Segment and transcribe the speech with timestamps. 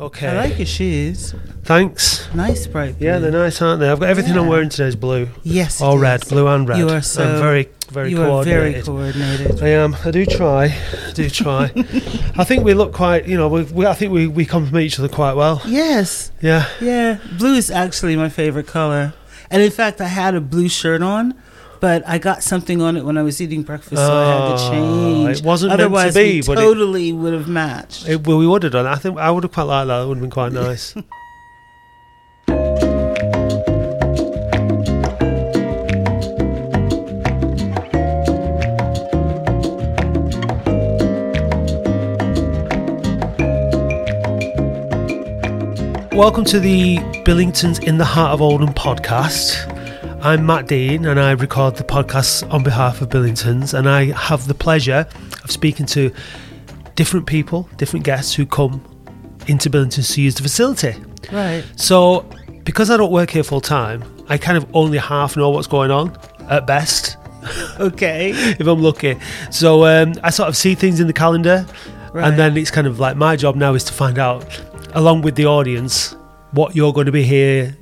[0.00, 0.28] Okay.
[0.28, 1.34] I like your shoes.
[1.64, 2.26] Thanks.
[2.34, 3.06] Nice bright blue.
[3.06, 3.88] Yeah, they're nice, aren't they?
[3.90, 5.82] I've got everything I'm wearing today is blue Yes.
[5.82, 6.28] or it red, is.
[6.30, 6.78] blue and red.
[6.78, 8.16] You are I'm so- very, very coordinated.
[8.16, 9.56] you are very coordinated.
[9.58, 9.62] coordinated.
[9.62, 9.96] I am.
[10.02, 10.64] I do try.
[11.08, 11.64] I do try.
[12.36, 13.26] I think we look quite.
[13.28, 15.60] You know, we, we, I think we we complement each other quite well.
[15.66, 16.32] Yes.
[16.40, 16.66] Yeah.
[16.80, 17.18] Yeah.
[17.38, 19.12] Blue is actually my favorite color.
[19.50, 21.34] And in fact, I had a blue shirt on,
[21.80, 24.62] but I got something on it when I was eating breakfast, so I had to
[24.62, 25.38] Oh, change.
[25.38, 28.08] it wasn't meant to Otherwise, be, we but it- totally would have matched.
[28.08, 28.86] It, well, we would have done.
[28.86, 30.02] I think I would have quite liked that.
[30.02, 30.94] It would have been quite nice.
[46.12, 49.66] Welcome to the Billingtons in the Heart of Oldham podcast.
[50.22, 54.46] I'm Matt Dean and I record the podcast on behalf of Billingtons and I have
[54.46, 55.06] the pleasure
[55.42, 56.12] of speaking to
[56.94, 58.82] different people, different guests who come
[59.48, 60.94] into Billingtons to use the facility.
[61.32, 61.64] right.
[61.76, 62.28] So,
[62.64, 65.90] because I don't work here full time, I kind of only half know what's going
[65.90, 66.16] on
[66.50, 67.16] at best,
[67.80, 68.30] Okay.
[68.34, 69.16] if I'm lucky.
[69.50, 71.66] So, um, I sort of see things in the calendar,
[72.12, 72.28] Right.
[72.28, 74.44] and then it's kind of like my job now is to find out,
[74.94, 76.14] along with the audience,
[76.50, 77.76] what you're going to be here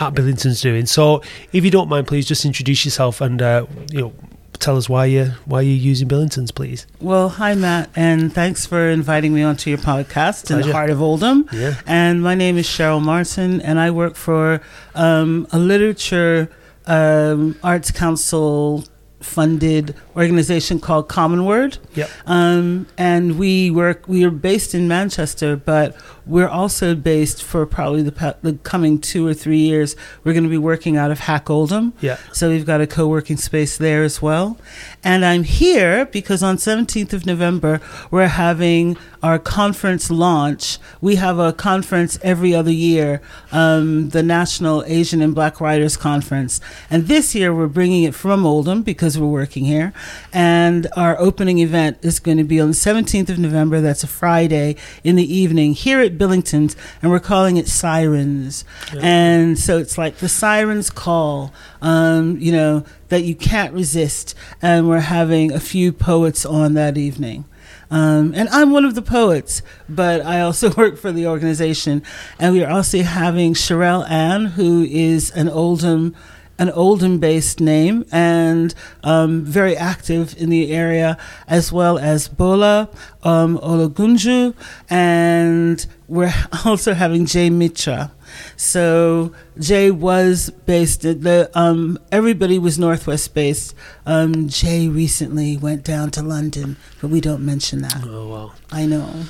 [0.00, 0.86] at Billingtons doing.
[0.86, 4.12] So, if you don't mind, please just introduce yourself and uh, you know
[4.60, 6.86] tell us why you why you're using Billingtons, please.
[7.00, 11.02] Well, hi, Matt, and thanks for inviting me onto your podcast in the heart of
[11.02, 11.48] Oldham.
[11.52, 11.74] Yeah.
[11.86, 14.60] And my name is Cheryl Martin, and I work for
[14.94, 16.50] um, a literature
[16.86, 18.84] um, arts council
[19.20, 21.78] funded organization called Commonword.
[21.94, 22.10] Yep.
[22.26, 24.06] Um, and we work.
[24.06, 25.96] We are based in Manchester, but
[26.26, 29.96] we're also based for probably the, the coming two or three years.
[30.22, 31.92] We're going to be working out of Hack Oldham.
[32.00, 32.18] Yeah.
[32.32, 34.56] So we've got a co-working space there as well.
[35.02, 40.78] And I'm here because on 17th of November we're having our conference launch.
[41.00, 43.20] We have a conference every other year,
[43.52, 46.60] um, the National Asian and Black Writers Conference.
[46.88, 49.92] And this year we're bringing it from Oldham because we're working here.
[50.32, 53.80] And our opening event is going to be on the 17th of November.
[53.80, 58.64] That's a Friday in the evening here at Billington's, and we're calling it Sirens.
[59.00, 64.34] And so it's like the sirens call, um, you know, that you can't resist.
[64.62, 67.44] And we're having a few poets on that evening.
[67.90, 72.02] Um, and I'm one of the poets, but I also work for the organization.
[72.38, 76.14] And we are also having Sherelle Ann, who is an Oldham
[76.60, 81.16] an Oldham based name and um, very active in the area,
[81.48, 82.90] as well as Bola
[83.24, 84.54] um, Ologunju,
[84.90, 86.32] and we're
[86.64, 88.12] also having Jay Mitra.
[88.56, 93.74] So Jay was based at the um, everybody was Northwest based.
[94.04, 98.04] Um, Jay recently went down to London, but we don't mention that.
[98.04, 98.54] Oh well.
[98.70, 99.24] I know.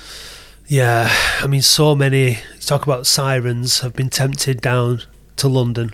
[0.67, 1.09] Yeah,
[1.41, 2.39] I mean, so many.
[2.61, 5.03] Talk about sirens have been tempted down
[5.37, 5.93] to London.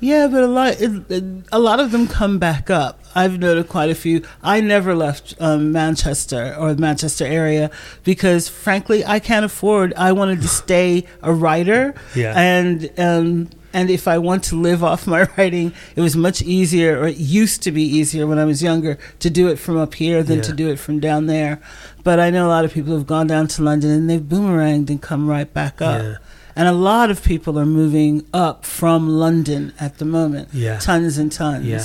[0.00, 2.98] Yeah, but a lot, it, a lot of them come back up.
[3.14, 4.22] I've noted quite a few.
[4.42, 7.70] I never left um, Manchester or the Manchester area
[8.04, 9.92] because, frankly, I can't afford.
[9.94, 12.34] I wanted to stay a writer, Yeah.
[12.36, 16.98] and um, and if I want to live off my writing, it was much easier,
[17.00, 19.94] or it used to be easier when I was younger, to do it from up
[19.94, 20.42] here than Yeah.
[20.44, 21.60] to do it from down there.
[22.04, 24.88] But I know a lot of people have gone down to London and they've boomeranged
[24.88, 26.02] and come right back up.
[26.02, 26.16] Yeah.
[26.56, 30.48] And a lot of people are moving up from London at the moment.
[30.52, 30.78] Yeah.
[30.78, 31.66] Tons and tons.
[31.66, 31.84] Yeah.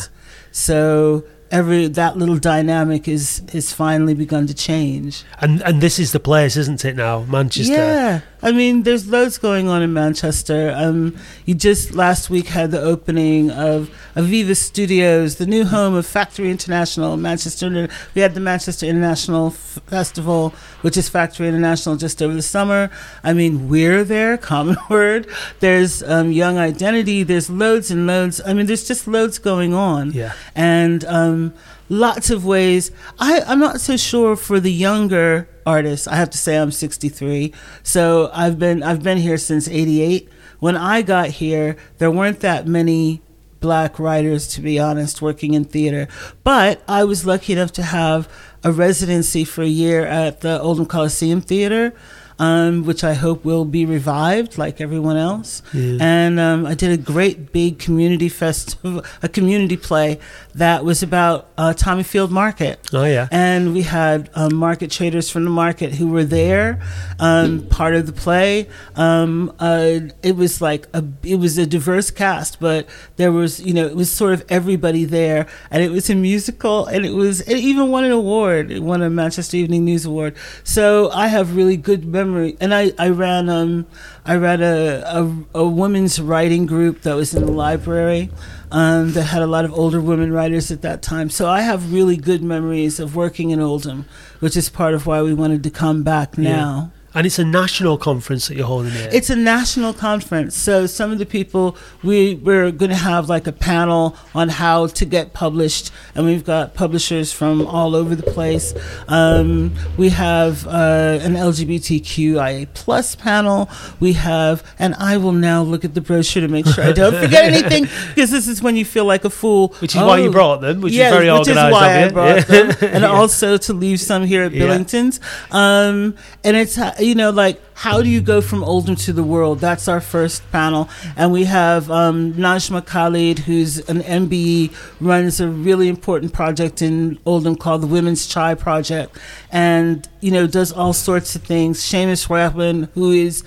[0.51, 5.23] So every that little dynamic is is finally begun to change.
[5.39, 6.95] And and this is the place, isn't it?
[6.95, 7.73] Now Manchester.
[7.73, 8.21] Yeah.
[8.45, 10.71] I mean, there's loads going on in Manchester.
[10.77, 11.17] Um,
[11.47, 16.51] you just last week had the opening of Aviva Studios, the new home of Factory
[16.51, 17.89] International, Manchester.
[18.13, 20.51] We had the Manchester International Festival,
[20.83, 22.91] which is Factory International, just over the summer.
[23.23, 25.25] I mean, we're there, common word.
[25.59, 27.23] There's um, Young Identity.
[27.23, 28.41] There's loads and loads.
[28.45, 30.33] I mean, there's just loads going on Yeah.
[30.53, 31.55] and um,
[31.89, 32.91] lots of ways.
[33.17, 36.07] I, I'm not so sure for the younger artists.
[36.07, 37.53] I have to say I'm 63,
[37.83, 40.29] so I've been I've been here since '88.
[40.59, 43.21] When I got here, there weren't that many
[43.59, 46.07] black writers, to be honest, working in theater.
[46.43, 48.29] But I was lucky enough to have
[48.63, 51.93] a residency for a year at the Oldham Coliseum Theater.
[52.37, 55.63] Um, which I hope will be revived like everyone else.
[55.73, 55.99] Yeah.
[56.01, 60.19] And um, I did a great big community festival, a community play
[60.53, 62.77] that was about uh, Tommyfield Market.
[62.91, 63.29] Oh yeah.
[63.31, 66.81] And we had um, market traders from the market who were there,
[67.19, 68.67] um, part of the play.
[68.97, 72.85] Um, uh, it was like a, it was a diverse cast, but
[73.15, 76.85] there was, you know, it was sort of everybody there, and it was a musical,
[76.85, 78.71] and it was, it even won an award.
[78.71, 80.35] It won a Manchester Evening News Award.
[80.65, 83.85] So I have really good memories memory, and I I ran um
[84.25, 88.29] I ran a a, a women's writing group that was in the library.
[88.71, 91.29] Um, that had a lot of older women writers at that time.
[91.29, 94.05] So I have really good memories of working in Oldham,
[94.41, 96.91] which is part of why we wanted to come back now.
[97.15, 99.09] And it's a national conference that you're holding here.
[99.11, 100.55] It's a national conference.
[100.55, 104.87] So some of the people we we're going to have like a panel on how
[104.87, 108.73] to get published, and we've got publishers from all over the place.
[109.07, 113.69] Um, we have uh, an LGBTQIA plus panel.
[113.99, 117.15] We have, and I will now look at the brochure to make sure I don't
[117.15, 117.83] forget anything
[118.13, 119.69] because this is when you feel like a fool.
[119.79, 122.09] which is why you Oh, brought them, which yeah, is very which is why of
[122.09, 122.41] I brought Yeah.
[122.43, 123.11] them, and Yeah.
[123.11, 124.51] also to leave some here at.
[124.51, 125.19] Billington's.
[125.51, 129.23] Um, and it's uh, you know like how do you go from Oldham to the
[129.23, 129.59] world?
[129.59, 135.47] That's our first panel, and we have um, Najma Khalid, who's an MBE, runs a
[135.47, 139.17] really important project in Oldham called the Women's Chai Project,
[139.51, 141.79] and you know does all sorts of things.
[141.79, 143.43] Seamus Rapman, who is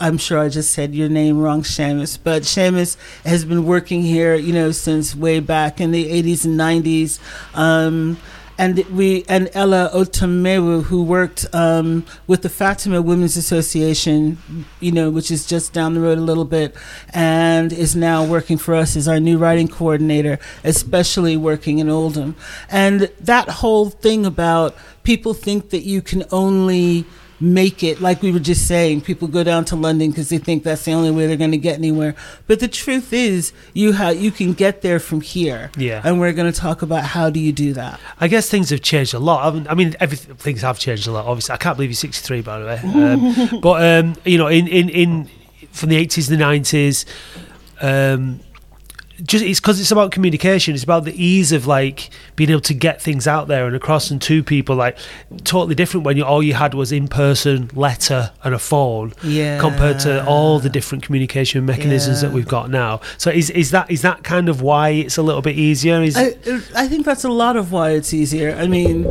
[0.00, 4.34] I'm sure I just said your name wrong, Seamus, but Seamus has been working here,
[4.34, 7.20] you know, since way back in the 80s and 90s.
[7.54, 8.16] Um,
[8.60, 14.36] and we and Ella Otamewu, who worked um, with the Fatima Women's Association,
[14.80, 16.76] you know, which is just down the road a little bit,
[17.14, 22.36] and is now working for us as our new writing coordinator, especially working in Oldham.
[22.70, 27.06] And that whole thing about people think that you can only
[27.40, 30.62] make it like we were just saying people go down to london because they think
[30.62, 32.14] that's the only way they're going to get anywhere
[32.46, 36.02] but the truth is you ha- you can get there from here Yeah.
[36.04, 38.82] and we're going to talk about how do you do that I guess things have
[38.82, 39.46] changed a lot.
[39.46, 41.24] I mean, I mean everything, things have changed a lot.
[41.26, 42.80] Obviously, I can't believe you're 63, by the way.
[42.84, 45.30] Um, but um, you know, in, in in
[45.72, 47.06] from the 80s, the 90s,
[47.80, 48.40] um,
[49.22, 50.74] just it's because it's about communication.
[50.74, 54.10] It's about the ease of like being able to get things out there and across
[54.10, 54.76] and to people.
[54.76, 54.98] Like
[55.44, 59.12] totally different when you all you had was in person, letter, and a phone.
[59.22, 63.00] yeah compared to all the different communication mechanisms that we've got now.
[63.18, 66.02] So is is that is that kind of why it's a little bit easier?
[66.02, 66.34] Is I,
[66.74, 68.54] I think that's a lot of why it's easier.
[68.54, 69.06] I mean,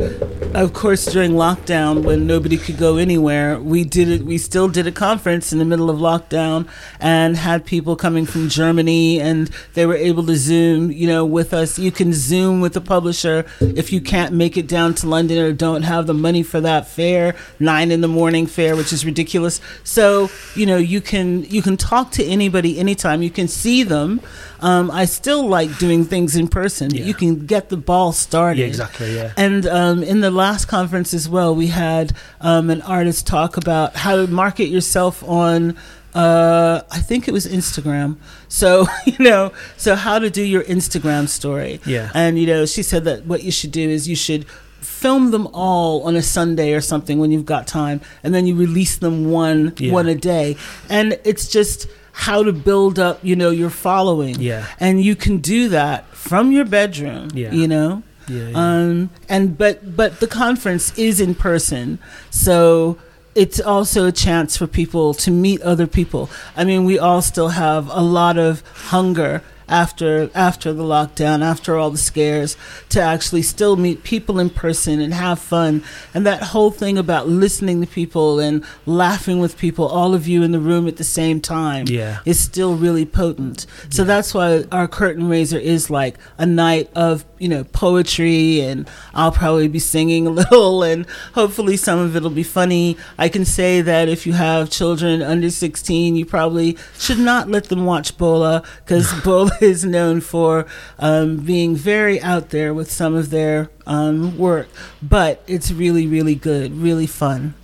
[0.54, 4.22] of course, during lockdown, when nobody could go anywhere, we did it.
[4.22, 6.68] We still did a conference in the middle of lockdown
[6.98, 11.52] and had people coming from Germany, and they were able to Zoom, you know, with
[11.52, 11.78] us.
[11.78, 15.52] You can Zoom with the publisher if you can't make it down to London or
[15.52, 19.60] don't have the money for that fare, nine in the morning fare, which is ridiculous.
[19.84, 23.22] So you know, you can you can talk to anybody anytime.
[23.22, 24.20] You can see them.
[24.60, 26.90] Um, I still like doing things in person.
[26.90, 27.04] Yeah.
[27.04, 28.60] You can get the ball started.
[28.60, 29.16] yeah, exactly.
[29.16, 29.32] Yeah.
[29.36, 33.96] And um, in the last conference as well, we had um, an artist talk about
[33.96, 35.76] how to market yourself on.
[36.14, 38.16] Uh, I think it was Instagram.
[38.48, 41.80] So you know, so how to do your Instagram story.
[41.86, 42.10] Yeah.
[42.14, 44.46] And you know, she said that what you should do is you should
[44.80, 48.54] film them all on a Sunday or something when you've got time, and then you
[48.56, 49.92] release them one Yeah.
[49.92, 50.56] one a day.
[50.88, 54.36] And it's just how to build up, you know, your following.
[54.40, 54.66] Yeah.
[54.78, 57.28] And you can do that from your bedroom.
[57.34, 57.52] Yeah.
[57.52, 58.02] You know.
[58.28, 58.48] Yeah.
[58.48, 58.56] yeah.
[58.56, 61.98] Um, and but but the conference is in person,
[62.30, 62.96] so
[63.34, 66.28] it's also a chance for people to meet other people.
[66.56, 71.76] I mean, we all still have a lot of hunger after after the lockdown, after
[71.76, 72.56] all the scares,
[72.88, 75.84] to actually still meet people in person and have fun.
[76.12, 80.42] And that whole thing about listening to people and laughing with people, all of you
[80.42, 82.18] in the room at the same time, Yeah.
[82.24, 83.64] is still really potent.
[83.90, 88.88] So that's why our curtain raiser is like a night of, you know, poetry and
[89.14, 92.96] I'll probably be singing a little and hopefully some of it'll be funny.
[93.18, 97.64] I can say that if you have children under 16, you probably should not let
[97.64, 100.66] them watch Bola because Bola is known for
[100.98, 104.68] um, being very out there with some of their um, work.
[105.02, 107.54] But it's really, really good, really fun.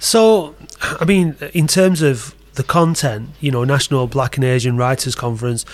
[0.00, 5.14] So, I mean, in terms of the content, you know, National Black and Asian Writers
[5.14, 5.64] Conference.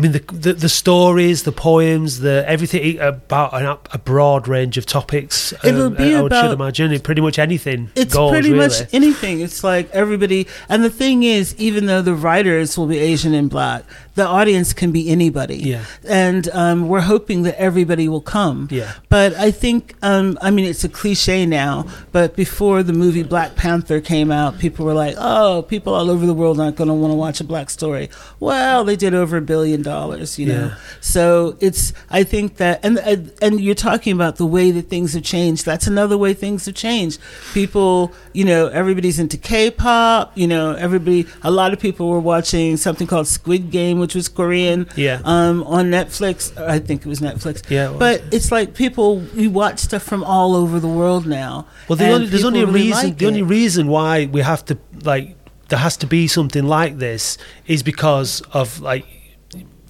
[0.00, 4.78] I mean, the the, the stories, the poems, the everything about an, a broad range
[4.78, 5.52] of topics.
[5.62, 7.90] It'll um, be I about- should imagine it pretty much anything.
[7.94, 8.68] It's goes, pretty really.
[8.68, 9.40] much anything.
[9.40, 10.46] It's like everybody.
[10.70, 14.72] And the thing is, even though the writers will be Asian and black, the audience
[14.72, 15.56] can be anybody.
[15.56, 15.84] Yeah.
[16.08, 18.68] And um, we're hoping that everybody will come.
[18.70, 18.94] Yeah.
[19.08, 23.54] But I think, um, I mean, it's a cliche now, but before the movie Black
[23.56, 26.94] Panther came out, people were like, oh, people all over the world aren't going to
[26.94, 28.08] want to watch a black story.
[28.38, 29.89] Well, they did over a billion dollars.
[29.90, 30.74] You know, Yeah.
[31.00, 32.98] so it's I think that and
[33.42, 35.66] and- you're talking about the way that things have changed.
[35.66, 37.18] That's another way things have changed.
[37.52, 40.32] People, you know, everybody's into K-pop.
[40.36, 41.26] You know, everybody.
[41.42, 44.86] A lot of people were watching something called Squid Game, which was Korean.
[44.96, 45.20] Yeah.
[45.24, 47.68] Um, on Netflix, I think it was Netflix.
[47.68, 47.98] Yeah, it was.
[47.98, 51.66] But it's like people we watch stuff from all over the world now.
[51.88, 53.04] Well, the only, there's only a really reason.
[53.08, 55.36] like the only reason why we have to like
[55.68, 59.04] there has to be something like this is because of like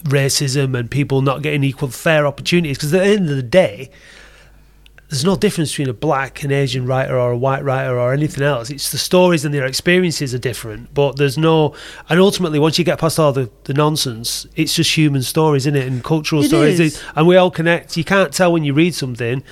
[0.04, 2.76] racism and people not getting equal fair opportunities.
[2.78, 3.90] Because at the end of the day,
[5.08, 8.44] there's no difference between a black and Asian writer or a white writer or anything
[8.44, 8.70] else.
[8.70, 11.74] It's the stories and their experiences are different, but there's no.
[12.08, 15.74] And ultimately, once you get past all the, the nonsense, it's just human stories, isn't
[15.74, 15.86] it?
[15.88, 17.02] And cultural It stories, is.
[17.16, 17.96] and we all connect.
[17.96, 19.42] You can't tell when you read something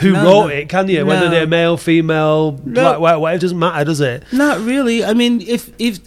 [0.00, 0.48] who No, wrote no.
[0.48, 1.04] it, can you?
[1.06, 4.22] Whether they're male, female, black, white, whatever, it doesn't matter, does it?
[4.32, 5.02] Not really.
[5.02, 5.98] I mean, if if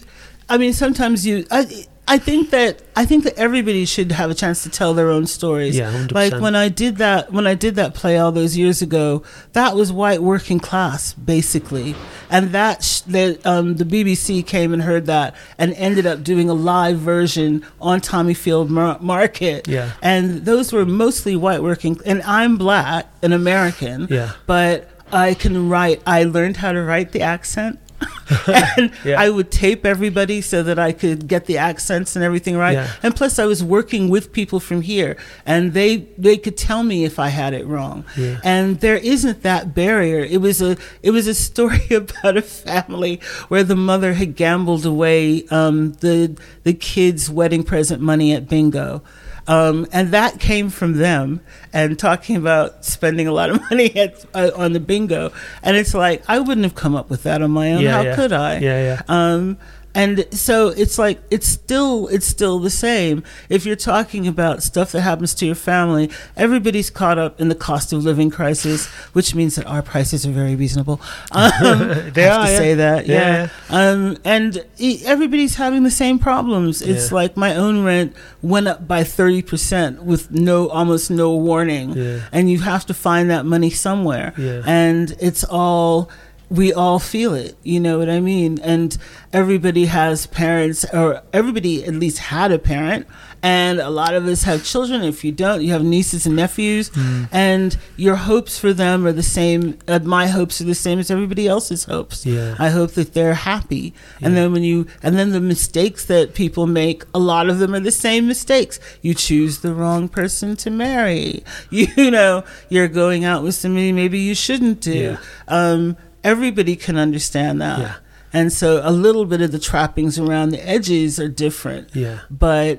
[0.48, 1.44] I mean, sometimes you.
[1.50, 1.66] I,
[2.10, 5.26] I think that I think that everybody should have a chance to tell their own
[5.26, 5.76] stories.
[5.76, 6.12] Yeah, 100%.
[6.12, 9.22] Like when I did that when I did that play all those years ago,
[9.52, 11.94] that was white working class basically,
[12.30, 16.48] and that sh- that um, the BBC came and heard that and ended up doing
[16.48, 19.68] a live version on Tommyfield Mar- Market.
[19.68, 19.92] Yeah.
[20.02, 24.08] and those were mostly white working, and I'm black, an American.
[24.10, 24.32] Yeah.
[24.46, 26.02] but I can write.
[26.06, 27.78] I learned how to write the accent.
[28.76, 29.20] and Yeah.
[29.20, 32.74] I would tape everybody so that I could get the accents and everything right.
[32.74, 32.90] Yeah.
[33.02, 37.04] And plus, I was working with people from here, and they they could tell me
[37.04, 38.04] if I had it wrong.
[38.16, 38.40] Yeah.
[38.44, 40.20] And there isn't that barrier.
[40.20, 44.84] It was a it was a story about a family where the mother had gambled
[44.86, 49.02] away um, the the kids' wedding present money at bingo.
[49.48, 51.40] Um, and that came from them
[51.72, 55.32] and talking about spending a lot of money at, uh, on the bingo.
[55.62, 57.80] And it's like, I wouldn't have come up with that on my own.
[57.80, 58.14] Yeah, How yeah.
[58.14, 58.58] could I?
[58.58, 59.02] Yeah, yeah.
[59.08, 59.58] Um,
[60.02, 63.16] and so it's like it's still it's still the same.
[63.48, 67.54] If you're talking about stuff that happens to your family, everybody's caught up in the
[67.68, 68.86] cost of living crisis,
[69.16, 71.00] which means that our prices are very reasonable.
[71.32, 71.78] Um,
[72.16, 72.58] They have are, to yeah.
[72.64, 73.78] say that, Yeah, yeah.
[73.78, 76.80] Um, and e- everybody's having the same problems.
[76.82, 77.14] It's Yeah.
[77.20, 78.10] like my own rent
[78.42, 81.86] went up by thirty percent with no almost no warning,
[82.32, 84.32] and you have to find that money somewhere
[84.66, 86.08] and it's all
[86.50, 88.58] we all feel it you know what i mean?
[88.62, 88.96] And
[89.32, 93.06] everybody has parents or everybody at least had a parent
[93.42, 95.02] and a lot of us have children.
[95.02, 96.90] If you don't you have nieces and nephews
[97.30, 101.10] and your hopes for them are the same uh, my hopes are the same as
[101.10, 102.24] everybody else's hopes.
[102.26, 102.56] Yeah.
[102.58, 103.92] i hope that they're happy.
[104.22, 107.74] And then when you and then the mistakes that people make a lot of them
[107.74, 108.80] are the same mistakes.
[109.02, 111.44] You choose the wrong person to marry.
[111.70, 114.92] You know you're going out with somebody maybe you shouldn't do.
[114.92, 115.18] Yeah.
[115.46, 115.96] um,
[116.32, 117.94] everybody can understand that Yeah.
[118.38, 122.18] and so a little bit of the trappings around the edges are different Yeah.
[122.46, 122.72] but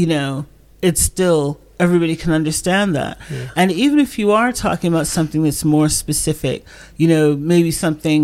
[0.00, 0.46] you know
[0.88, 1.42] it's still
[1.86, 3.48] everybody can understand that Yeah.
[3.60, 6.58] and even if you are talking about something that's more specific
[7.00, 8.20] you know maybe something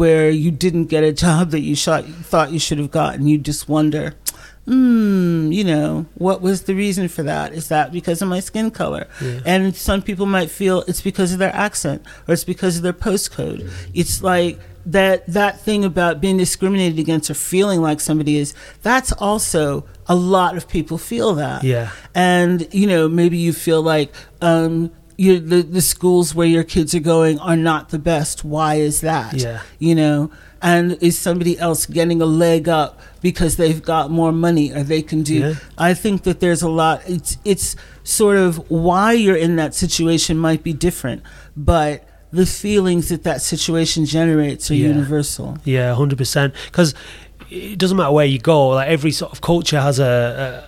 [0.00, 3.36] where you didn't get a job that you shot, thought you should have gotten you
[3.50, 4.14] just wonder
[4.66, 7.52] hmm you know what was the reason for that?
[7.52, 9.06] Is that because of my skin color?
[9.20, 9.40] Yeah.
[9.44, 12.92] and some people might feel it's because of their accent or it's because of their
[12.92, 13.70] postcode.
[13.92, 19.12] It's like that that thing about being discriminated against or feeling like somebody is that's
[19.12, 21.64] also a lot of people feel that.
[21.64, 21.90] Yeah.
[22.14, 26.94] and you know maybe you feel like um you the, the schools where your kids
[26.94, 28.44] are going are not the best.
[28.44, 29.34] Why is that?
[29.34, 29.60] Yeah.
[29.78, 30.30] you know
[30.62, 35.02] and is somebody else getting a leg up because they've got more money or they
[35.02, 35.54] can do Yeah.
[35.78, 40.38] i think that there's a lot it's it's sort of why you're in that situation
[40.38, 41.22] might be different
[41.56, 44.88] but the feelings that that situation generates are Yeah.
[44.88, 46.54] universal Yeah, hundred percent.
[46.66, 46.94] Because
[47.50, 48.68] it doesn't matter where you go.
[48.70, 50.12] Like every sort of culture has a.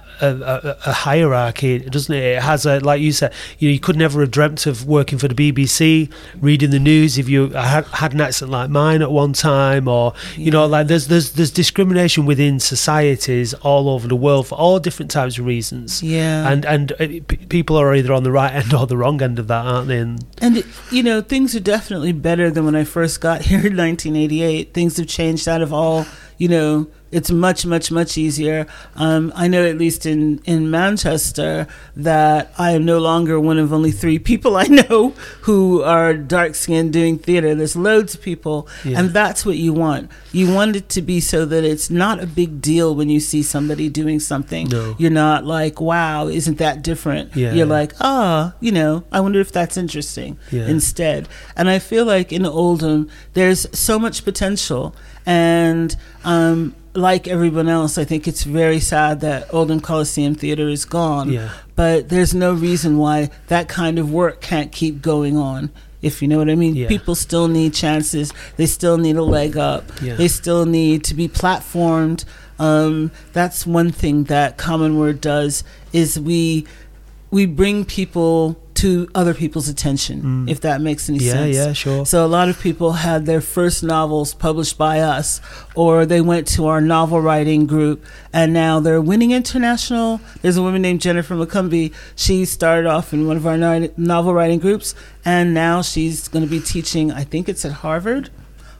[0.01, 2.23] a a, a, hierarchy, doesn't it?
[2.23, 5.19] It has a, like you said, you know, you could never have dreamt of working
[5.19, 9.11] for the BBC, reading the news if you had, had an accent like mine at
[9.11, 14.17] one time, or you know, like there's there's there's discrimination within societies all over the
[14.17, 16.03] world for all different types of reasons.
[16.03, 16.51] Yeah.
[16.51, 19.39] and and uh, p- people are either on the right end or the wrong end
[19.39, 19.99] of that, aren't they?
[19.99, 23.59] And And it- you know, things are definitely better than when I first got here
[23.67, 24.73] in 1988.
[24.75, 26.07] Things have changed out of all.
[26.37, 28.67] You know, it's much, much, much easier.
[28.97, 31.67] Um, I know, at least in in Manchester,
[31.97, 35.11] that I am no longer one of only three people I know
[35.43, 37.55] who are dark skinned doing theater.
[37.55, 38.99] There's loads of people, Yeah.
[38.99, 40.11] and that's what you want.
[40.33, 43.43] You want it to be so that it's not a big deal when you see
[43.43, 44.69] somebody doing something.
[44.69, 44.95] No.
[44.99, 47.53] You're not like, "Wow, isn't that different?" Yeah.
[47.55, 50.67] You're like, "Ah, you know, I wonder if that's interesting." Yeah.
[50.75, 51.29] instead.
[51.57, 54.95] And I feel like in Oldham, there's so much potential.
[55.27, 60.85] And um, like everyone else, I think it's very sad that Oldham Coliseum Theater is
[60.85, 61.31] gone.
[61.33, 61.51] Yeah.
[61.77, 65.71] But there's no reason why that kind of work can't keep going on.
[66.03, 66.89] If you know what I mean, Yeah.
[66.89, 68.31] people still need chances.
[68.59, 69.85] They still need a leg up.
[70.03, 70.17] Yeah.
[70.17, 72.25] They still need to be platformed.
[72.59, 76.67] Um, that's one thing that Commonword does is we
[77.31, 80.23] we bring people to other people's attention.
[80.23, 80.51] Mm.
[80.51, 81.57] If that makes any Yeah, sense.
[81.57, 82.05] yeah, yeah, sure.
[82.05, 85.41] So a lot of people had their first novels published by us,
[85.75, 90.21] or they went to our novel writing group, and now they're winning international.
[90.43, 91.93] There's a woman named Jennifer Makumbi.
[92.15, 93.57] She started off in one of our
[93.97, 97.11] novel writing groups, and now she's going to be teaching.
[97.11, 98.29] I think it's at Harvard,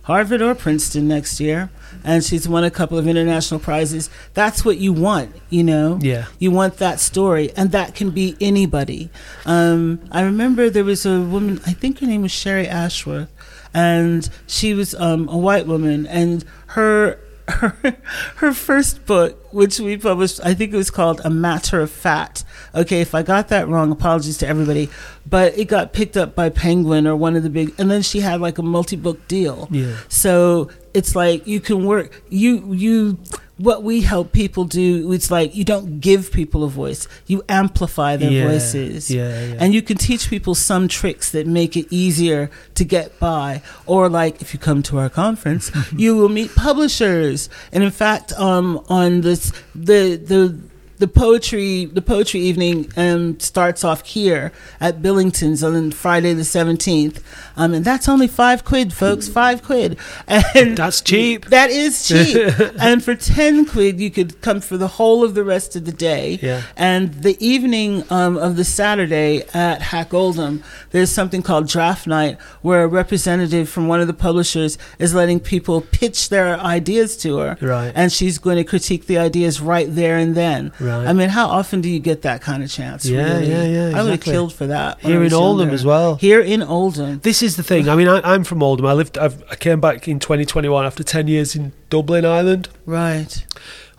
[0.05, 1.71] Harvard or Princeton next year,
[2.05, 4.11] and she's won a couple of international prizes.
[4.35, 5.99] That's what you want, you know.
[6.03, 6.27] Yeah.
[6.39, 9.11] You want that story, and that can be anybody.
[9.47, 13.31] Um, I remember there was a woman, I think her name was Sherry Ashworth,
[13.73, 17.19] and she was um, a white woman, and her.
[17.49, 17.77] Her,
[18.37, 22.45] her first book, which we published, I think it was called A Matter of Fact.
[22.75, 24.91] Okay, if I got that wrong, apologies to everybody.
[25.27, 28.21] But it got picked up by Penguin or one of the big, and then she
[28.21, 29.69] had like a multi book deal.
[29.71, 29.97] Yeah.
[30.09, 33.19] So it's like you can work you you
[33.57, 38.17] what we help people do it's like you don't give people a voice you amplify
[38.17, 39.11] their Yeah, voices.
[39.11, 39.57] yeah, yeah.
[39.61, 43.63] and you can teach people some tricks that make it easier to get by.
[43.87, 47.49] Or like if you come to our conference you will meet publishers.
[47.73, 50.59] And in fact um on this the the
[50.99, 57.23] the poetry the poetry evening um, starts off here at Billington's on Friday the seventeenth,
[57.57, 59.29] um, and that's only five quid, folks.
[59.29, 59.99] Five quid,
[60.29, 61.47] and That's cheap.
[61.47, 62.37] That is cheap.
[62.79, 65.93] and for ten quid, you could come for the whole of the rest of the
[65.93, 66.39] day.
[66.41, 66.63] Yeah.
[66.77, 72.39] And the evening um, of the Saturday at Hack Oldham, there's something called Draft Night,
[72.63, 77.39] where a representative from one of the publishers is letting people pitch their ideas to
[77.39, 77.93] her, Right.
[77.95, 80.73] and she's going to critique the ideas right there and then.
[80.79, 80.84] Right.
[80.91, 83.07] I mean, how often do you get that kind of chance?
[83.07, 83.51] Yeah, really?
[83.51, 85.01] yeah, yeah, I would have killed for that.
[85.01, 86.17] Here in Oldham as well.
[86.17, 87.21] Here in Oldham.
[87.21, 87.89] This is the thing.
[87.89, 88.87] I mean, I, I'm from Oldham.
[88.87, 89.19] I lived.
[89.19, 92.69] I've, I came back in 2021 after 10 years in Dublin, Ireland.
[92.87, 93.45] Right.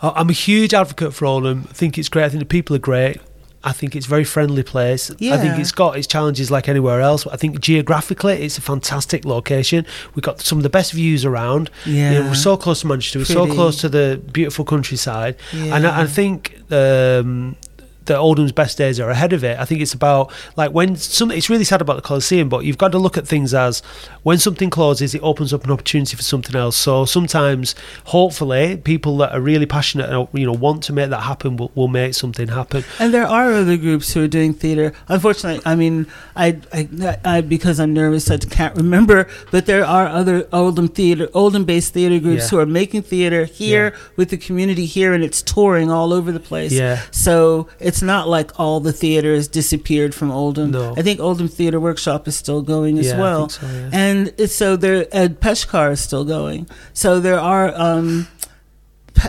[0.01, 1.67] I'm a huge advocate for Oldham.
[1.69, 2.25] I think it's great.
[2.25, 3.17] I think the people are great.
[3.65, 5.09] I think it's a very friendly place.
[5.11, 7.25] I think it's got its challenges like anywhere else.
[7.27, 9.85] I think geographically, it's a fantastic location.
[10.13, 11.71] We've got some of the best views around.
[11.85, 12.27] You know, Yeah.
[12.29, 13.19] we're so close to Manchester.
[13.19, 15.35] We're so close to the beautiful countryside.
[15.51, 17.55] And I, I think um,
[18.05, 19.57] that Oldham's best days are ahead of it.
[19.59, 21.31] I think it's about like when some.
[21.31, 23.81] It's really sad about the Coliseum, but you've got to look at things as
[24.23, 26.75] when something closes, it opens up an opportunity for something else.
[26.75, 31.21] So sometimes, hopefully, people that are really passionate and you know want to make that
[31.21, 32.83] happen will, will make something happen.
[32.99, 34.93] And there are other groups who are doing theater.
[35.07, 39.27] Unfortunately, I mean, I, I, I because I'm nervous, I can't remember.
[39.51, 42.49] But there are other Oldham theater, Oldham-based theater groups Yeah.
[42.49, 43.99] who are making theater here Yeah.
[44.15, 46.71] with the community here, and it's touring all over the place.
[46.71, 47.01] Yeah.
[47.11, 50.71] So it's not like all the theaters disappeared from Oldham.
[50.71, 50.93] No.
[50.97, 53.49] I think Oldham Theater Workshop is still going as Yeah, well.
[53.49, 53.89] so, yeah.
[53.93, 56.67] And it's, so there, Ed Peshkar is still going.
[56.93, 57.73] So there are.
[57.75, 58.27] Um,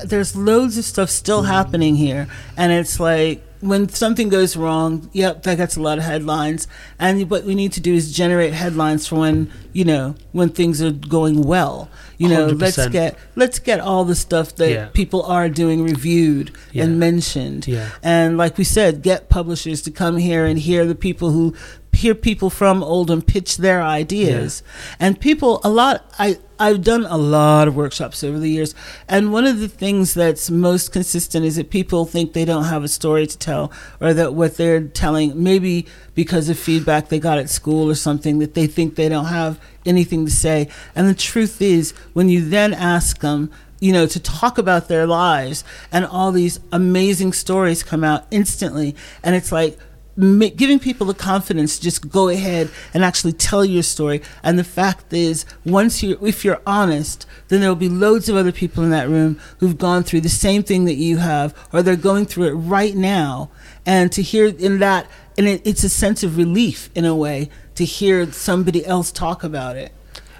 [0.05, 1.46] there's loads of stuff still Mm.
[1.46, 2.26] happening here
[2.57, 7.31] and it's like when something goes wrong yep that gets a lot of headlines and
[7.31, 10.90] what we need to do is generate headlines for when you know when things are
[10.92, 11.88] going well
[12.19, 14.87] you know let us get let's get all the stuff that Yeah.
[14.92, 16.85] people are doing reviewed Yeah.
[16.85, 17.88] and mentioned Yeah.
[18.03, 21.55] and like we said get publishers to come here and hear the people who
[21.96, 24.62] hear people from Oldham pitch their ideas.
[25.00, 28.74] And people a lot I I've done a lot of workshops over the years.
[29.09, 32.82] And one of the things that's most consistent is that people think they don't have
[32.82, 37.38] a story to tell or that what they're telling maybe because of feedback they got
[37.38, 40.68] at school or something that they think they don't have anything to say.
[40.94, 45.06] And the truth is when you then ask them you know, to talk about their
[45.06, 48.96] lives, and all these amazing stories come out instantly.
[49.22, 49.78] And it's like
[50.18, 54.22] giving people the confidence to just go ahead and actually tell your story.
[54.42, 58.37] And the fact is, once you, if you're honest, then there will be loads of
[58.37, 61.83] other people in that room who've gone through the same thing that you have, or
[61.83, 63.50] they're going through it right now.
[63.85, 67.50] And to hear in that, and it, it's a sense of relief in a way
[67.74, 69.92] to hear somebody else talk about it.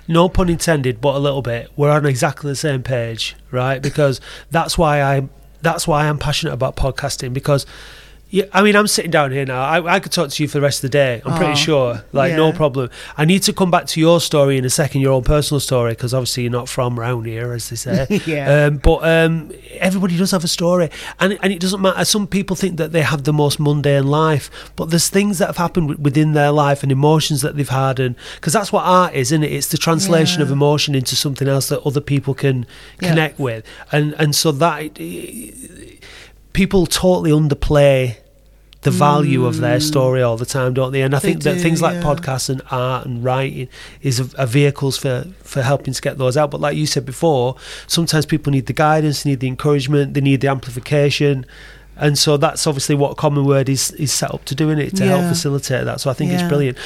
[0.09, 1.71] no pun intended, but a little bit.
[1.77, 3.83] We're on exactly the same page, right?
[3.83, 5.29] Because that's why I
[5.62, 7.67] that's why I'm passionate about podcasting because
[8.29, 9.62] Yeah, I mean, I'm sitting down here now.
[9.62, 11.23] I, I could talk to you for the rest of the day.
[11.25, 12.03] I'm pretty sure.
[12.12, 12.91] Like, no problem.
[13.17, 15.93] I need to come back to your story in a second, your own personal story,
[15.93, 18.07] because obviously you're not from around here, as they say.
[18.27, 18.65] Yeah.
[18.67, 22.05] Um, but um, everybody does have a story, and and it doesn't matter.
[22.05, 25.59] Some people think that they have the most mundane life, but there's things that have
[25.59, 29.15] happened wi- within their life and emotions that they've had, and because that's what art
[29.15, 29.53] is, isn't it?
[29.53, 32.67] It's the translation of emotion into something else that other people can
[33.01, 33.11] Yeah.
[33.11, 34.99] connect with, and and so that
[36.57, 38.16] people totally underplay
[38.81, 41.03] the value of their story all the time, don't they?
[41.03, 41.23] And I Mm.
[41.23, 42.03] They think that do, things like yeah.
[42.03, 43.69] podcasts and art and writing
[44.01, 46.51] is a, are vehicles for for helping to get those out.
[46.51, 50.40] But like you said before, sometimes people need the guidance, need the encouragement, they need
[50.40, 51.45] the amplification.
[51.97, 55.05] And so that's obviously what Commonword is is set up to do in it to
[55.05, 56.01] help facilitate that.
[56.01, 56.79] So I think it's brilliant.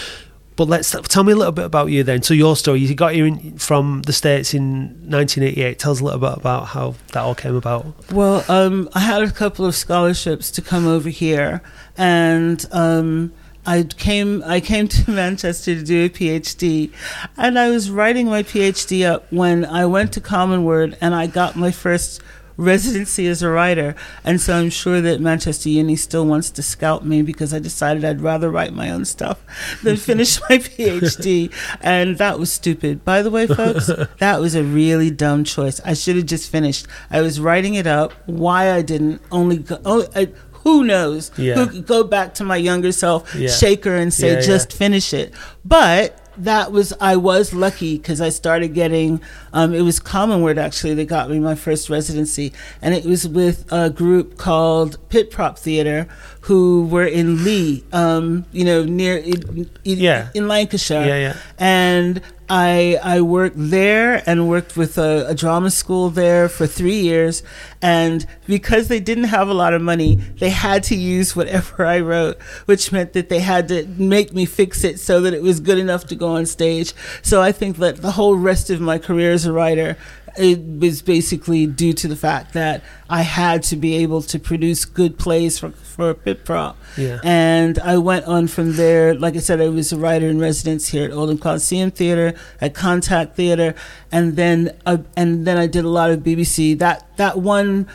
[0.61, 2.21] But let's tell me a little bit about you then.
[2.23, 5.79] So your story, you got here in, from the states in 1988.
[5.79, 7.87] Tell us a little bit about how that all came about.
[8.13, 11.63] Well, um, I had a couple of scholarships to come over here,
[11.97, 13.33] and um,
[13.65, 14.43] I came.
[14.45, 16.93] I came to Manchester to do a PhD,
[17.39, 21.57] and I was writing my PhD up when I went to Commonword, and I got
[21.57, 22.21] my first
[22.61, 23.95] residency as a writer.
[24.25, 28.05] And so I'm sure that Manchester Uni still wants to scout me because I decided
[28.05, 29.41] I'd rather write my own stuff
[29.83, 31.53] than finish my PhD.
[31.81, 33.05] And that was stupid.
[33.05, 35.81] By the way, folks, that was a really dumb choice.
[35.85, 36.87] I should have just finished.
[37.11, 38.13] I was writing it up.
[38.27, 40.29] Why I didn't only go, oh, I,
[40.63, 41.31] who knows?
[41.39, 41.55] Yeah.
[41.55, 43.49] Who could go back to my younger self, Yeah.
[43.49, 45.33] shake her and say, Yeah, just finish it.
[45.65, 49.21] But that was I was lucky because I started getting
[49.53, 53.71] um, it was Commonword actually that got me my first residency, and it was with
[53.73, 56.09] a group called Pit Prop Theater,
[56.43, 60.29] who were in Leigh, um, you know, near in, in, Yeah.
[60.35, 61.37] in Lancashire, Yeah, yeah.
[61.59, 62.21] and
[62.53, 67.45] I I worked there and worked with a, a drama school there for three years,
[67.81, 72.01] and because they didn't have a lot of money, they had to use whatever I
[72.01, 75.61] wrote, which meant that they had to make me fix it so that it was
[75.61, 76.93] good enough to go on stage.
[77.23, 79.97] So I think that the whole rest of my career as a writer.
[80.39, 84.85] It was basically due to the fact that I had to be able to produce
[84.85, 86.77] good plays for, for Pit Prop.
[86.97, 87.19] Yeah.
[87.23, 89.15] And I went on from there.
[89.15, 92.75] Like I said, I was a writer in residence here at Oldham Coliseum Theater, at
[92.75, 93.75] Contact Theater,
[94.13, 96.79] and then uh, and then I did a lot of BBC.
[96.79, 97.89] That that one,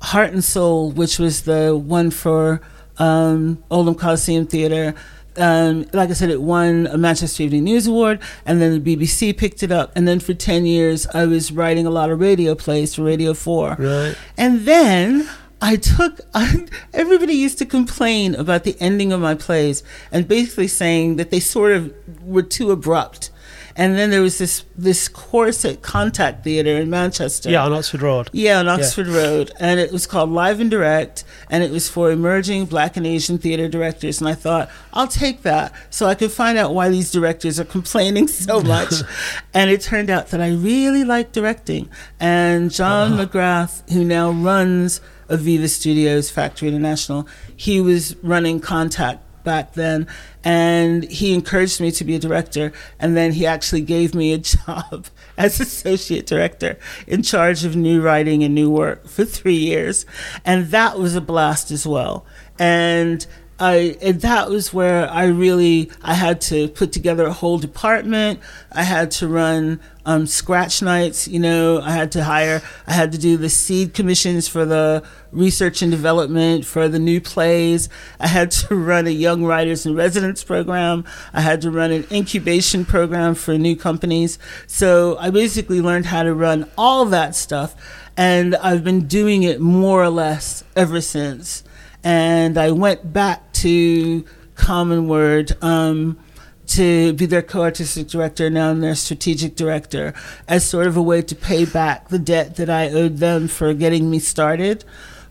[0.00, 2.60] Heart and Soul, which was the one for
[2.98, 4.94] um, Oldham Coliseum Theater.
[5.36, 9.36] Um, like I said, it won a Manchester Evening News Award, and then the BBC
[9.36, 9.92] picked it up.
[9.96, 13.32] And then for ten years, I was writing a lot of radio plays for Radio
[13.34, 13.76] Four.
[13.78, 14.14] Right.
[14.36, 15.28] And then
[15.62, 16.20] I took,
[16.92, 21.38] everybody used to complain about the ending of my plays and basically saying that they
[21.38, 23.30] sort of were too abrupt.
[23.76, 27.50] And then there was this this course at Contact Theatre in Manchester.
[27.50, 28.30] Yeah, on Oxford Road.
[28.32, 29.50] Yeah, on Oxford Road.
[29.58, 33.38] And it was called Live and Direct, and it was for emerging black and Asian
[33.38, 34.20] theater directors.
[34.20, 37.64] And I thought, I'll take that so I could find out why these directors are
[37.76, 38.94] complaining so much.
[39.54, 41.88] and it turned out that I really like directing.
[42.20, 43.24] And John ah.
[43.24, 50.06] McGrath, who now runs Aviva Studios Factory International, he was running Contact back then
[50.44, 54.38] and he encouraged me to be a director and then he actually gave me a
[54.38, 60.06] job as associate director in charge of new writing and new work for three years
[60.44, 62.24] and that was a blast as well.
[62.58, 63.26] And
[63.62, 68.40] I, and that was where I really I had to put together a whole department.
[68.72, 71.28] I had to run um, scratch nights.
[71.28, 72.60] You know, I had to hire.
[72.88, 77.20] I had to do the seed commissions for the research and development for the new
[77.20, 77.88] plays.
[78.18, 81.04] I had to run a young writers in residence program.
[81.32, 84.40] I had to run an incubation program for new companies.
[84.66, 87.76] So I basically learned how to run all that stuff,
[88.16, 91.62] and I've been doing it more or less ever since
[92.04, 94.24] and I went back to
[94.56, 96.18] Commonword um,
[96.66, 98.50] to be their co-artistic director.
[98.50, 100.14] Now I'm their strategic director,
[100.48, 103.72] as sort of a way to pay back the debt that I owed them for
[103.74, 104.84] getting me started.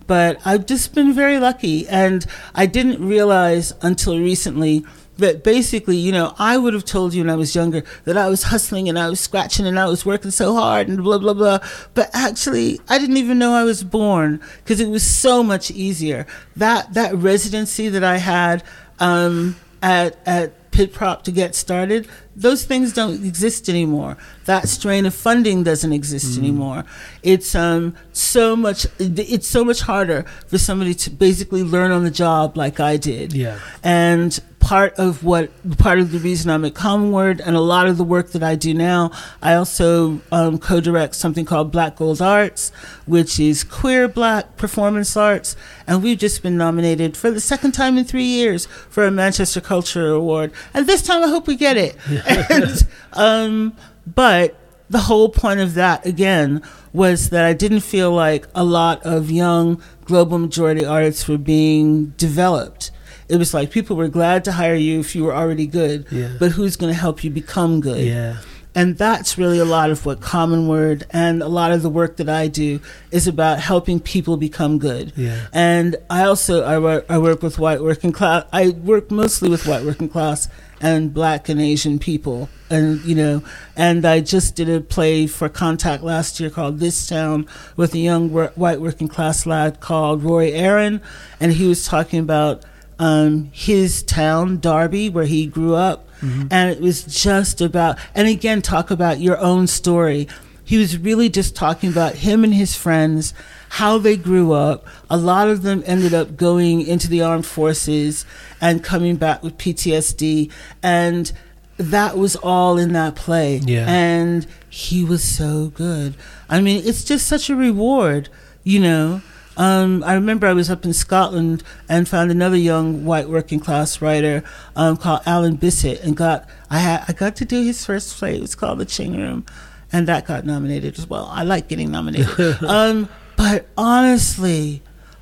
[0.07, 4.85] But I've just been very lucky, and I didn't realize until recently
[5.17, 8.28] that basically, you know, I would have told you when I was younger that I
[8.30, 11.34] was hustling and I was scratching and I was working so hard and blah, blah,
[11.34, 11.60] blah.
[11.93, 16.26] But actually, I didn't even know I was born because it was so much easier.
[16.56, 18.63] That, that residency that I had
[19.00, 24.17] um, at, at Pit Prop to get started, those things don't exist anymore.
[24.45, 26.86] That strain of funding doesn't exist anymore.
[27.24, 28.88] It's um, so much.
[28.97, 33.34] It's so much harder for somebody to basically learn on the job like I did.
[33.34, 33.60] Yeah.
[33.84, 34.39] And
[34.71, 38.05] part of what part of the reason I'm at Commonword and a lot of the
[38.05, 39.12] work that I do now.
[39.41, 42.69] I also um, co-direct something called Black Gold Arts,
[43.05, 47.97] which is queer black performance arts, and we've just been nominated for the second time
[47.97, 51.75] in three years for a Manchester Culture Award, and this time I hope we get
[51.75, 51.97] it.
[52.49, 53.75] and, um,
[54.07, 54.55] but
[54.89, 59.29] the whole point of that again was that I didn't feel like a lot of
[59.29, 62.91] young global majority artists were being developed.
[63.31, 66.31] It was like people were glad to hire you if you were already good, Yeah.
[66.39, 68.05] but who's going to help you become good?
[68.05, 68.37] Yeah.
[68.73, 72.29] And that's really a lot of what Commonword and a lot of the work that
[72.29, 72.79] I do
[73.11, 75.11] is about helping people become good.
[75.17, 75.47] Yeah.
[75.51, 78.45] And I also I work, I work with white working class.
[78.53, 80.47] I work mostly with white working class
[80.79, 82.47] and black and Asian people.
[82.69, 83.43] And you know,
[83.75, 87.99] and I just did a play for Contact last year called This Town with a
[87.99, 91.01] young wor- white working class lad called Roy Aaron,
[91.41, 92.63] and he was talking about
[92.99, 96.08] um, his town, Derby, where he grew up.
[96.51, 100.27] And it was just about, and again, talk about your own story.
[100.63, 103.34] He was really just talking about him and his friends,
[103.69, 104.86] how they grew up.
[105.10, 108.23] A lot of them ended up going into the armed forces
[108.62, 110.51] and coming back with PTSD.
[110.84, 111.32] And
[111.77, 113.58] that was all in that play.
[113.58, 113.86] Yeah.
[113.88, 116.13] And he was so good.
[116.47, 118.30] I mean, it's just such a reward,
[118.63, 119.21] you know.
[119.57, 124.01] Um, I remember I was up in Scotland and found another young white working class
[124.01, 124.43] writer
[124.75, 128.35] um, called Alan Bissett, and got I had I got to do his first play.
[128.35, 129.45] It was called The Ching Room,
[129.91, 131.27] and that got nominated as well.
[131.31, 134.81] I like getting nominated, um, but honestly,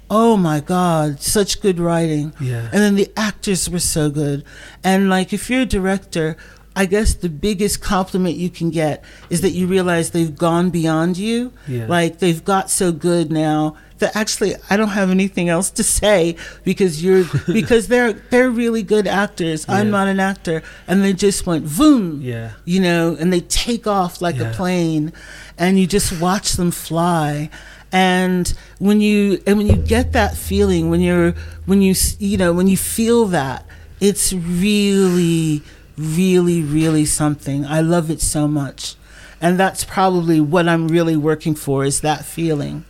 [0.10, 2.34] oh my God, such good writing.
[2.40, 2.66] Yeah.
[2.72, 4.44] And then the actors were so good.
[4.84, 6.36] And like if you're a director,
[6.76, 11.18] I guess the biggest compliment you can get is that you realize they've gone beyond
[11.18, 11.52] you.
[11.68, 11.88] Yeah.
[11.88, 16.36] Like they've got so good now that actually I don't have anything else to say
[16.64, 19.66] because you're because they're they're really good actors.
[19.70, 22.22] I'm not an actor and they just went boom.
[22.22, 22.52] Yeah.
[22.66, 24.52] You know, and they take off like Yeah.
[24.52, 25.14] a plane
[25.58, 27.50] and you just watch them fly.
[27.92, 31.34] And when you and when you get that feeling when you're
[31.66, 33.66] when you you know when you feel that
[34.00, 35.62] it's really
[35.98, 37.66] really really something.
[37.66, 38.96] I love it so much.
[39.42, 42.84] And that's probably what I'm really working for is that feeling.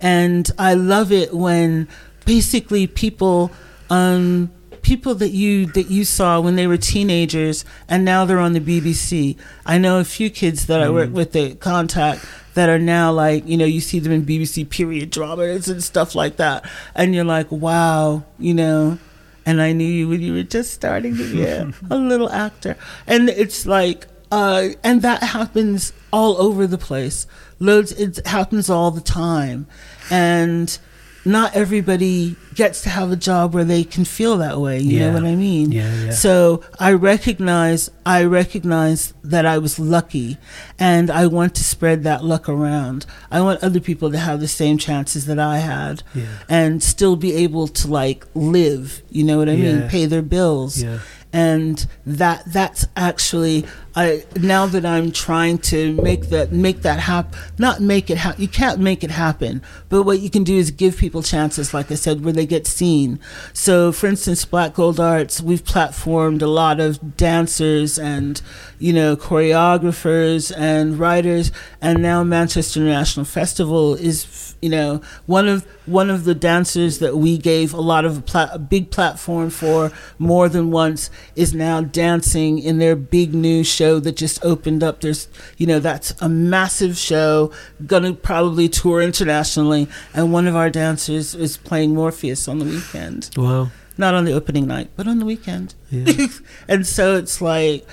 [0.00, 1.88] And I love it when
[2.24, 3.50] basically people
[3.88, 4.50] um
[4.82, 8.60] people that you that you saw when they were teenagers and now they're on the
[8.60, 9.36] BBC.
[9.66, 13.46] I know a few kids that I work with at Contact that are now like,
[13.46, 16.68] you know, you see them in BBC period dramas and stuff like that.
[16.94, 18.98] And you're like, wow, you know,
[19.46, 22.76] and I knew you when you were just starting to be a, a little actor.
[23.06, 27.26] And it's like, uh, and that happens all over the place.
[27.58, 29.66] Loads, it happens all the time.
[30.10, 30.76] And
[31.24, 34.80] not everybody gets to have a job where they can feel that way.
[34.80, 35.06] You Yeah.
[35.08, 35.70] know what I mean?
[35.70, 36.10] Yeah, yeah.
[36.12, 40.38] So I recognize, I recognize that I was lucky
[40.78, 43.04] and I want to spread that luck around.
[43.30, 46.24] I want other people to have the same chances that I had Yeah.
[46.48, 49.72] and still be able to like live, you know what I Yeah.
[49.74, 49.88] mean?
[49.88, 50.82] Pay their bills.
[50.82, 50.98] Yeah.
[51.34, 57.38] And that that's actually I now that I'm trying to make that make that happen
[57.58, 59.62] not make it happen you can't make it happen.
[59.88, 62.66] But what you can do is give people chances like I said where they get
[62.66, 63.18] seen.
[63.52, 68.40] So for instance Black Gold Arts we've platformed a lot of dancers and
[68.78, 71.50] you know choreographers and writers.
[71.80, 77.16] And now Manchester International Festival is you know one of one of the dancers that
[77.16, 81.80] we gave a lot of a, a big platform for more than once is now
[81.80, 86.28] dancing in their big new show that just opened up there's you know that's a
[86.28, 87.50] massive show
[87.86, 93.30] gonna probably tour internationally and one of our dancers is playing morpheus on the weekend
[93.36, 93.70] Wow.
[93.96, 96.26] not on the opening night but on the weekend Yeah.
[96.68, 97.86] and so it's like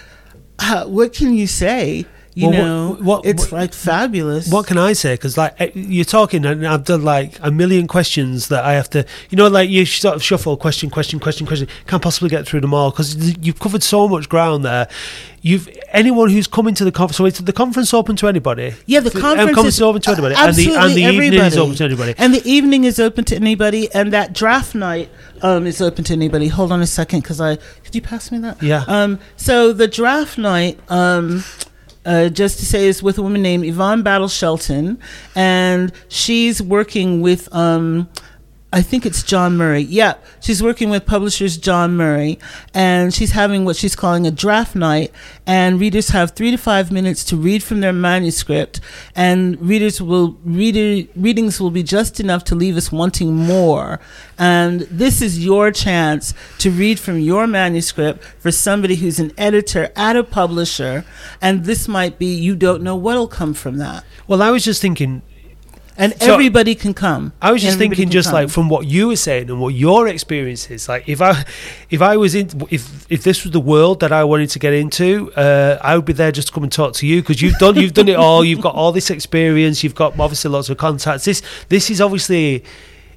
[0.60, 2.06] uh, what can you say
[2.38, 5.14] you Well, what- know what- it's what- like fabulous What can I say?
[5.16, 8.90] Because like eh, you're talking, and I've done like a million questions that I have
[8.92, 11.68] to, you know, like you sort of shuffle question, question, question, question.
[11.88, 14.88] Can't possibly get through them all because you've covered so much ground there.
[15.42, 17.18] You've anyone who's coming to the conference.
[17.18, 18.74] So it's the conference open to anybody.
[18.86, 21.58] Yeah, the Um, conference conference is open to anybody, and the and the evening is
[21.58, 22.14] open to anybody.
[22.18, 25.10] And the evening is open to anybody, and that draft night
[25.42, 26.48] um, is open to anybody.
[26.50, 28.62] Hold on a second, because I could you pass me that?
[28.62, 28.84] Yeah.
[28.88, 31.44] Um, so the draft night, um,
[32.08, 34.98] uh, just to say, is with a woman named Yvonne Battle Felton,
[35.36, 37.54] and she's working with.
[37.54, 38.10] Um,
[38.78, 39.82] I think it's John Murray.
[39.82, 42.38] Yeah, she's working with publishers John Murray,
[42.76, 45.12] and she's having what she's calling a draft night.
[45.48, 48.80] And readers have three to five minutes to read from their manuscript,
[49.16, 54.00] and readers will reader readings will be just enough to leave us wanting more.
[54.38, 59.90] And this is your chance to read from your manuscript for somebody who's an editor
[59.96, 61.04] at a publisher,
[61.42, 64.04] and this might be you don't know what'll come from that.
[64.28, 65.24] Well, I was just thinking.
[66.00, 67.34] And So- everybody can come.
[67.42, 68.36] I was just Everybody thinking, just come.
[68.42, 70.88] like from what you were saying and what your experience is.
[70.88, 71.44] Like, if I,
[71.90, 74.74] if I was in, if if this was the world that I wanted to get
[74.74, 77.58] into, uh, I would be there just to come and talk to you because you've
[77.58, 78.46] done, you've done it all.
[78.46, 79.84] You've got all this experience.
[79.84, 81.26] You've got obviously lots of contacts.
[81.26, 82.64] This, this is obviously,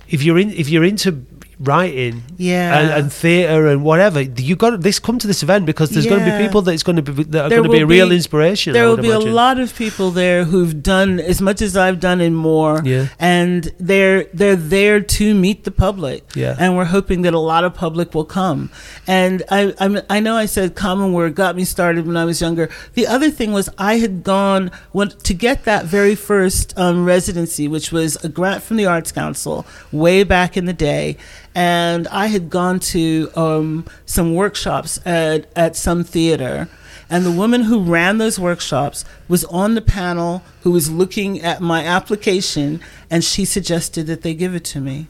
[0.08, 1.24] if you're in, if you're into
[1.60, 2.78] writing, Yeah.
[2.78, 4.98] and, and theatre and whatever, you got this.
[4.98, 7.44] Come to this event because there's going to be people that's going to be that
[7.44, 8.72] are There going to be a real be- inspiration.
[8.72, 9.28] There will be imagine.
[9.28, 12.80] a lot of people there who've done as much as I've done and more.
[12.84, 13.08] Yeah.
[13.18, 16.34] And they're they're there to meet the public.
[16.34, 16.56] Yeah.
[16.58, 18.70] And we're hoping that a lot of public will come.
[19.06, 22.70] And I I'm, I know I said Commonword got me started when I was younger.
[22.94, 27.68] The other thing was I had gone when, to get that very first um, residency,
[27.68, 31.16] which was a grant from the Arts Council way back in the day.
[31.54, 36.68] And I had gone to um, some workshops at, at some theater.
[37.12, 41.60] And the woman who ran those workshops was on the panel who was looking at
[41.60, 45.08] my application, and she suggested that they give it to me.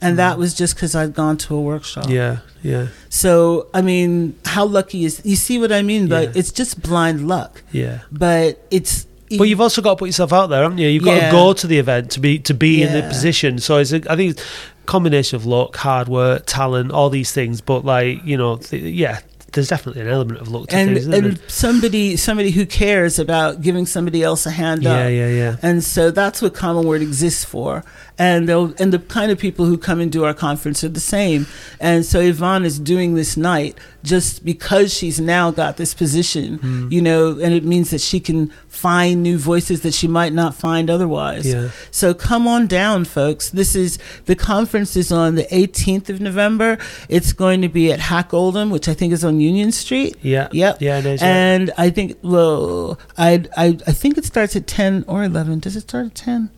[0.00, 2.06] And that was just because I'd gone to a workshop.
[2.08, 6.08] Yeah, yeah, So, I mean, how lucky is you see what I mean?
[6.08, 6.32] But Yeah.
[6.40, 7.62] it's just blind luck.
[7.72, 8.00] yeah.
[8.12, 9.06] But it's
[9.38, 10.88] But you've also got to put yourself out there, haven't you?
[10.88, 11.26] You've got Yeah.
[11.30, 13.58] to go to the event to be to be in the position.
[13.58, 14.38] So it's I think
[14.86, 17.60] combination of luck, hard work, talent, all these things.
[17.60, 19.20] But like you know, th- yeah,
[19.52, 23.60] there's definitely an element of luck to and things, and somebody somebody who cares about
[23.60, 24.96] giving somebody else a hand Yeah, up.
[24.98, 25.56] Yeah, yeah, yeah.
[25.62, 27.84] And so that's what Commonword exists for.
[28.16, 31.00] And they'll, and the kind of people who come and do our conference are the
[31.00, 31.46] same.
[31.80, 36.88] And so Yvonne is doing this night just because she's now got this position, Hmm.
[36.92, 40.54] you know, and it means that she can find new voices that she might not
[40.54, 41.44] find otherwise.
[41.46, 41.70] Yeah.
[41.90, 43.50] So come on down, folks.
[43.50, 46.78] This is the conference is on the 18th of November.
[47.08, 50.16] It's going to be at Hack Oldham, which I think is on Union Street.
[50.22, 50.48] Yeah.
[50.52, 50.80] Yep.
[50.80, 51.34] Yeah, it is, yeah.
[51.34, 55.58] And I think well, I I I think it starts at 10 or 11.
[55.60, 56.50] Does it start at 10?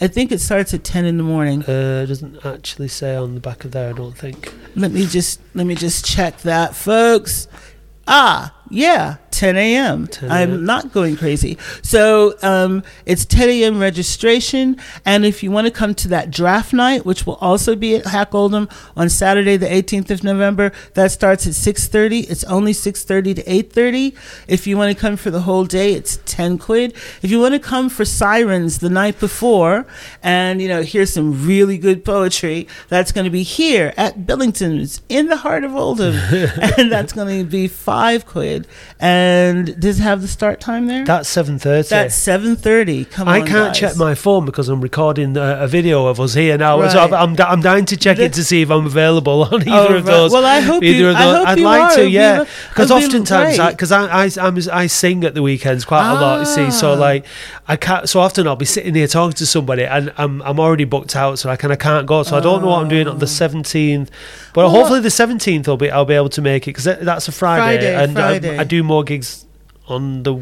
[0.00, 1.62] I think it starts at 10 in the morning.
[1.62, 3.90] Uh, it doesn't actually say on the back of there.
[3.90, 4.52] I don't think.
[4.74, 7.46] Let me just let me just check that, folks.
[8.08, 10.06] Ah, yeah, 10 a.m.
[10.06, 11.58] 10 I'm not going crazy.
[11.82, 13.80] So um, it's 10 a.m.
[13.80, 17.96] registration, and if you want to come to that draft night, which will also be
[17.96, 22.30] at Hack Oldham on Saturday, the 18th of November, that starts at 6:30.
[22.30, 24.14] It's only 6:30 to 8:30.
[24.46, 26.94] If you want to come for the whole day, it's 10 quid.
[27.22, 29.86] If you want to come for Sirens the night before,
[30.22, 35.02] and you know hear some really good poetry, that's going to be here at Billington's
[35.08, 36.14] in the heart of Oldham,
[36.78, 38.63] and that's going to be five quid.
[39.00, 41.04] And does it have the start time there?
[41.04, 41.88] That's seven thirty.
[41.88, 43.04] That's seven thirty.
[43.04, 43.78] Come I on, can't guys.
[43.78, 46.76] check my phone because I'm recording a, a video of us here now.
[46.88, 47.12] So Right.
[47.12, 49.70] I'm, I'm, I'm dying to check it to see if I'm available on oh, either
[49.72, 50.04] Oh, of right.
[50.04, 50.32] those.
[50.32, 51.46] Well, I hope either you- of I those.
[51.46, 51.94] I'd you like are.
[51.96, 52.44] to, yeah.
[52.68, 56.38] Because oh, oftentimes, because I, I, I'm, I sing at the weekends quite a lot.
[56.40, 56.94] You see, so Ah.
[56.94, 57.26] like
[57.68, 58.08] I can't.
[58.08, 61.38] So often I'll be sitting here talking to somebody, and I'm I'm already booked out,
[61.38, 62.22] so I kind of can't go.
[62.22, 63.28] So I don't know what I'm doing on the ah.
[63.28, 64.08] 17th,
[64.52, 67.28] but Well, hopefully the 17th I'll be I'll be able to make it because that's
[67.28, 68.43] a Friday, Friday, and uh, Friday.
[68.44, 69.46] I, I do more gigs
[69.86, 70.40] on the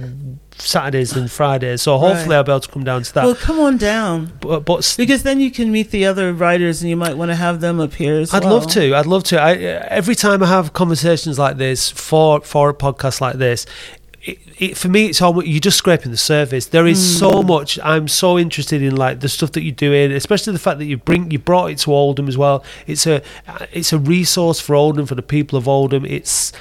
[0.57, 1.83] Saturdays than Fridays.
[1.83, 2.37] So hopefully Right.
[2.37, 3.25] I'll be able to come down to that.
[3.25, 4.33] Well, come on down.
[4.41, 7.35] but, but Because then you can meet the other writers, and you might want to
[7.35, 8.55] have them up here as I'd well.
[8.55, 8.95] love to.
[8.95, 9.41] I'd love to.
[9.41, 13.67] I, every time I have conversations like this for for a podcast like this,
[14.23, 16.67] it, it, for me, it's almost you're just scraping the surface.
[16.67, 17.19] There is Hmm.
[17.19, 17.81] so much.
[17.83, 20.97] I'm so interested in like the stuff that you're doing, especially the fact that you
[20.99, 22.63] bring you brought it to Oldham as well.
[22.87, 23.21] It's a
[23.73, 26.05] it's a resource for Oldham for the people of Oldham.
[26.07, 26.53] It's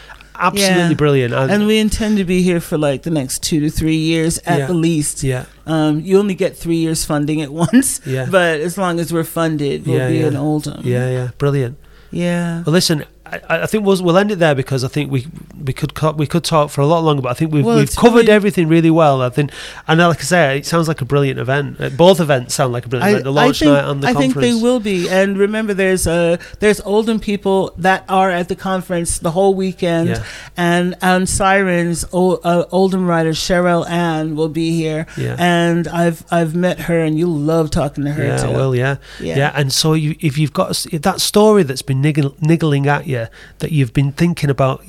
[0.42, 0.94] absolutely Yeah.
[0.96, 1.34] brilliant.
[1.34, 4.60] And we intend to be here for like the next two to three years at
[4.60, 4.68] Yeah.
[4.68, 5.24] the least.
[5.24, 8.02] yeah, Um, you only get three years funding at once.
[8.06, 8.28] Yeah.
[8.30, 10.82] But as long as we're funded, we'll Yeah, be in Oldham.
[10.84, 11.78] yeah, yeah, brilliant.
[12.12, 12.64] Yeah.
[12.66, 15.28] Well, listen, I, I think we'll, we'll end it there because I think we
[15.64, 17.78] we could co- we could talk for a lot longer, but I think we've Well,
[17.78, 19.22] we've covered really- everything really well.
[19.22, 19.52] I think,
[19.88, 21.80] and like I say, it sounds like a brilliant event.
[21.80, 23.24] Uh, Both events sound like a brilliant event.
[23.26, 24.08] The launch think, night and the conference.
[24.08, 24.34] I conference.
[24.34, 25.10] think they will be.
[25.10, 30.10] And remember, there's uh, there's Oldham people that are at the conference the whole weekend,
[30.10, 30.24] Yeah.
[30.58, 35.06] and on Sirens, o- uh, Oldham writer Cheryl Ann will be here.
[35.18, 35.36] Yeah.
[35.40, 38.52] And I've I've met her, and you'll love talking to her Yeah, too.
[38.52, 38.98] well, yeah.
[39.20, 39.38] Yeah.
[39.38, 43.21] yeah, And so you, if you've got that story that's been niggle, niggling at you,
[43.22, 44.84] idea that you've been thinking about,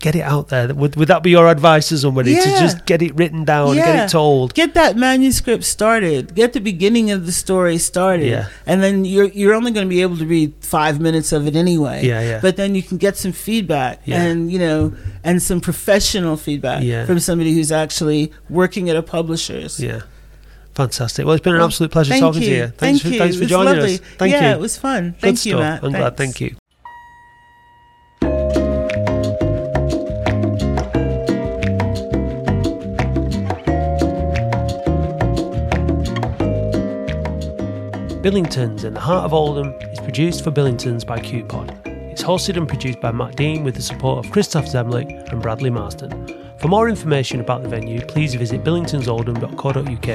[0.00, 0.72] get it out there.
[0.74, 3.76] Would, would that be your advice to somebody to just get it written down, and
[3.76, 4.54] get it told?
[4.54, 6.34] Get that manuscript started.
[6.34, 8.26] Get the beginning of the story started.
[8.26, 8.48] Yeah.
[8.66, 11.56] And then you're you're only going to be able to read five minutes of it
[11.56, 12.04] anyway.
[12.04, 12.40] Yeah, yeah.
[12.40, 14.22] But then you can get some feedback Yeah.
[14.22, 17.06] and you know and some professional feedback Yeah.
[17.06, 19.80] from somebody who's actually working at a publisher's.
[19.80, 20.02] Yeah.
[20.74, 21.24] Fantastic.
[21.24, 22.48] Well, it's been an absolute pleasure Thank talking you.
[22.48, 22.66] to you.
[22.66, 23.18] Thanks Thank for, you.
[23.18, 23.94] thanks for joining lovely.
[23.94, 24.00] us.
[24.18, 24.56] Thank yeah, you.
[24.56, 25.10] it was fun.
[25.12, 25.60] Good Thank you, stuff.
[25.60, 25.84] Matt.
[25.84, 26.16] I'm glad.
[26.16, 26.56] Thank you.
[38.24, 41.86] Billingtons in the heart of Oldham is produced for Billingtons by KUPOD.
[42.10, 45.68] It's hosted and produced by Matt Dean with the support of Christoph Zemlich and Bradley
[45.68, 46.56] Marston.
[46.58, 50.08] For more information about the venue, please visit billingtonsoldham.co.uk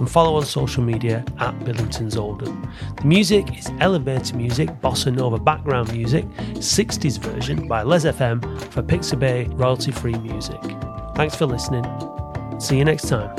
[0.00, 2.66] and follow on social media at Billingtons Oldham.
[2.96, 8.42] The music is elevator music, bossa nova background music, 60s version by Les FM
[8.72, 10.62] for Pixabay royalty free music.
[11.14, 11.84] Thanks for listening.
[12.58, 13.36] See you next time.